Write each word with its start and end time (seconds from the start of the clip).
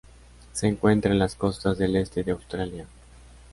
Se 0.51 0.67
encuentran 0.67 1.11
en 1.13 1.19
las 1.19 1.35
costas 1.35 1.77
del 1.77 1.95
este 1.95 2.23
de 2.23 2.31
Australia. 2.31 2.87